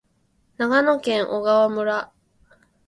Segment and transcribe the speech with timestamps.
[0.57, 2.11] 長野県小川村